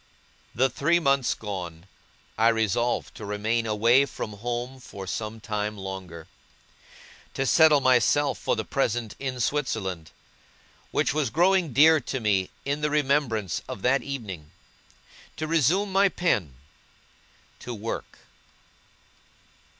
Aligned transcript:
The 0.55 0.67
three 0.67 0.99
months 0.99 1.35
gone, 1.35 1.85
I 2.35 2.47
resolved 2.47 3.13
to 3.13 3.23
remain 3.23 3.67
away 3.67 4.07
from 4.07 4.33
home 4.33 4.79
for 4.79 5.05
some 5.05 5.39
time 5.39 5.77
longer; 5.77 6.25
to 7.35 7.45
settle 7.45 7.81
myself 7.81 8.39
for 8.39 8.55
the 8.55 8.65
present 8.65 9.15
in 9.19 9.39
Switzerland, 9.39 10.09
which 10.89 11.13
was 11.13 11.29
growing 11.29 11.71
dear 11.71 11.99
to 11.99 12.19
me 12.19 12.49
in 12.65 12.81
the 12.81 12.89
remembrance 12.89 13.61
of 13.69 13.83
that 13.83 14.01
evening; 14.01 14.49
to 15.37 15.45
resume 15.45 15.91
my 15.91 16.09
pen; 16.09 16.55
to 17.59 17.71
work. 17.71 18.17